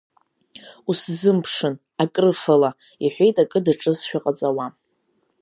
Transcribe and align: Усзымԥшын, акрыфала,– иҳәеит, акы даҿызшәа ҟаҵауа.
Усзымԥшын, 0.89 1.73
акрыфала,– 2.03 2.71
иҳәеит, 3.05 3.37
акы 3.43 3.59
даҿызшәа 3.65 4.19
ҟаҵауа. 4.23 4.65